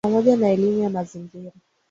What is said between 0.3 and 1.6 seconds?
na elimu ya mazingira